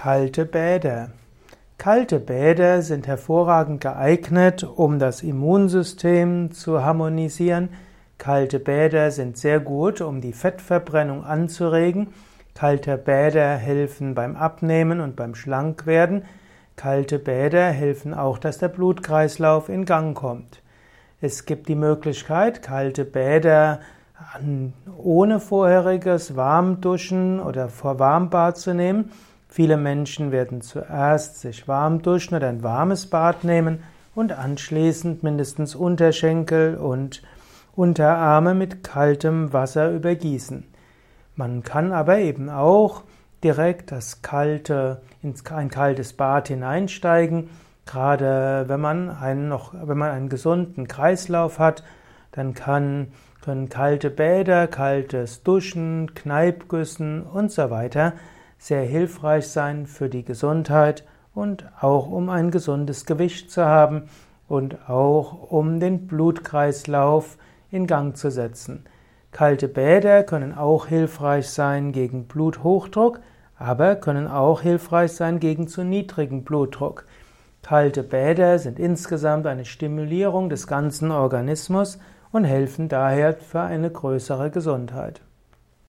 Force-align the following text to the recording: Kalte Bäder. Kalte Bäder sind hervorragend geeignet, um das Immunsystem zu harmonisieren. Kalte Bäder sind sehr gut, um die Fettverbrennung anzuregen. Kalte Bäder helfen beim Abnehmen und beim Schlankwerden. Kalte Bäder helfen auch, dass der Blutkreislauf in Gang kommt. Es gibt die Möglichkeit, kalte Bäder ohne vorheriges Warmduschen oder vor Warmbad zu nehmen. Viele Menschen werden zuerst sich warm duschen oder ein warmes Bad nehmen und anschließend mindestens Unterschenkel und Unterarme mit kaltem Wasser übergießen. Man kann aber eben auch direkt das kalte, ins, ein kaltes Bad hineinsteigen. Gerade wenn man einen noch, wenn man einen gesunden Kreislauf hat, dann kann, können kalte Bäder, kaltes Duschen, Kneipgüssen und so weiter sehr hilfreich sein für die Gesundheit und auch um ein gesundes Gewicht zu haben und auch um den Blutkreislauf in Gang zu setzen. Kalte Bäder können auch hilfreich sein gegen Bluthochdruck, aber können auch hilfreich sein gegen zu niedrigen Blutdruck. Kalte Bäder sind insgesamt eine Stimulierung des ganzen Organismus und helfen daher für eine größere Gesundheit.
Kalte 0.00 0.44
Bäder. 0.44 1.10
Kalte 1.76 2.20
Bäder 2.20 2.82
sind 2.82 3.08
hervorragend 3.08 3.80
geeignet, 3.80 4.62
um 4.62 5.00
das 5.00 5.24
Immunsystem 5.24 6.52
zu 6.52 6.84
harmonisieren. 6.84 7.70
Kalte 8.16 8.60
Bäder 8.60 9.10
sind 9.10 9.36
sehr 9.36 9.58
gut, 9.58 10.00
um 10.00 10.20
die 10.20 10.32
Fettverbrennung 10.32 11.24
anzuregen. 11.24 12.14
Kalte 12.54 12.96
Bäder 12.96 13.56
helfen 13.56 14.14
beim 14.14 14.36
Abnehmen 14.36 15.00
und 15.00 15.16
beim 15.16 15.34
Schlankwerden. 15.34 16.22
Kalte 16.76 17.18
Bäder 17.18 17.68
helfen 17.70 18.14
auch, 18.14 18.38
dass 18.38 18.58
der 18.58 18.68
Blutkreislauf 18.68 19.68
in 19.68 19.84
Gang 19.84 20.16
kommt. 20.16 20.62
Es 21.20 21.44
gibt 21.44 21.66
die 21.66 21.74
Möglichkeit, 21.74 22.62
kalte 22.62 23.04
Bäder 23.04 23.80
ohne 24.96 25.40
vorheriges 25.40 26.36
Warmduschen 26.36 27.40
oder 27.40 27.68
vor 27.68 27.98
Warmbad 27.98 28.58
zu 28.58 28.74
nehmen. 28.74 29.10
Viele 29.48 29.78
Menschen 29.78 30.30
werden 30.30 30.60
zuerst 30.60 31.40
sich 31.40 31.66
warm 31.66 32.02
duschen 32.02 32.36
oder 32.36 32.48
ein 32.48 32.62
warmes 32.62 33.06
Bad 33.06 33.44
nehmen 33.44 33.82
und 34.14 34.32
anschließend 34.32 35.22
mindestens 35.22 35.74
Unterschenkel 35.74 36.76
und 36.76 37.22
Unterarme 37.74 38.54
mit 38.54 38.84
kaltem 38.84 39.52
Wasser 39.52 39.90
übergießen. 39.90 40.64
Man 41.34 41.62
kann 41.62 41.92
aber 41.92 42.18
eben 42.18 42.50
auch 42.50 43.04
direkt 43.42 43.90
das 43.90 44.20
kalte, 44.20 45.00
ins, 45.22 45.46
ein 45.46 45.70
kaltes 45.70 46.12
Bad 46.12 46.48
hineinsteigen. 46.48 47.48
Gerade 47.86 48.64
wenn 48.66 48.80
man 48.80 49.08
einen 49.08 49.48
noch, 49.48 49.72
wenn 49.72 49.96
man 49.96 50.10
einen 50.10 50.28
gesunden 50.28 50.88
Kreislauf 50.88 51.58
hat, 51.58 51.84
dann 52.32 52.52
kann, 52.52 53.12
können 53.40 53.68
kalte 53.70 54.10
Bäder, 54.10 54.66
kaltes 54.66 55.42
Duschen, 55.42 56.14
Kneipgüssen 56.14 57.22
und 57.22 57.50
so 57.50 57.70
weiter 57.70 58.12
sehr 58.58 58.82
hilfreich 58.82 59.48
sein 59.48 59.86
für 59.86 60.08
die 60.08 60.24
Gesundheit 60.24 61.04
und 61.34 61.64
auch 61.80 62.08
um 62.08 62.28
ein 62.28 62.50
gesundes 62.50 63.06
Gewicht 63.06 63.50
zu 63.50 63.64
haben 63.64 64.08
und 64.48 64.88
auch 64.88 65.50
um 65.50 65.80
den 65.80 66.06
Blutkreislauf 66.06 67.38
in 67.70 67.86
Gang 67.86 68.16
zu 68.16 68.30
setzen. 68.30 68.84
Kalte 69.30 69.68
Bäder 69.68 70.24
können 70.24 70.56
auch 70.56 70.86
hilfreich 70.86 71.48
sein 71.48 71.92
gegen 71.92 72.24
Bluthochdruck, 72.24 73.20
aber 73.56 73.96
können 73.96 74.26
auch 74.26 74.62
hilfreich 74.62 75.12
sein 75.12 75.38
gegen 75.38 75.68
zu 75.68 75.84
niedrigen 75.84 76.44
Blutdruck. 76.44 77.04
Kalte 77.62 78.02
Bäder 78.02 78.58
sind 78.58 78.78
insgesamt 78.78 79.46
eine 79.46 79.64
Stimulierung 79.64 80.48
des 80.48 80.66
ganzen 80.66 81.10
Organismus 81.10 81.98
und 82.32 82.44
helfen 82.44 82.88
daher 82.88 83.34
für 83.34 83.60
eine 83.60 83.90
größere 83.90 84.50
Gesundheit. 84.50 85.20